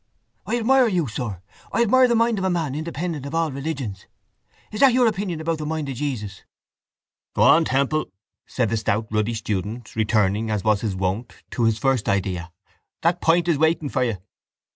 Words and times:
I 0.47 0.57
admire 0.57 0.87
you, 0.87 1.07
sir. 1.07 1.43
I 1.71 1.83
admire 1.83 2.07
the 2.07 2.15
mind 2.15 2.39
of 2.39 2.51
man 2.51 2.73
independent 2.73 3.27
of 3.27 3.35
all 3.35 3.51
religions. 3.51 4.07
Is 4.71 4.79
that 4.79 4.93
your 4.93 5.05
opinion 5.05 5.39
about 5.39 5.59
the 5.59 5.65
mind 5.67 5.89
of 5.89 5.95
Jesus? 5.95 6.41
—Go 7.35 7.43
on, 7.43 7.65
Temple, 7.65 8.09
said 8.47 8.69
the 8.71 8.77
stout 8.77 9.05
ruddy 9.11 9.35
student, 9.35 9.95
returning, 9.95 10.49
as 10.49 10.63
was 10.63 10.81
his 10.81 10.95
wont, 10.95 11.35
to 11.51 11.65
his 11.65 11.77
first 11.77 12.09
idea, 12.09 12.51
that 13.03 13.21
pint 13.21 13.47
is 13.47 13.59
waiting 13.59 13.89
for 13.89 14.03
you. 14.03 14.17